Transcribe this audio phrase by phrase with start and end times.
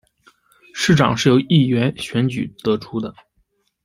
[0.73, 3.13] 市长是由议员选举得出的。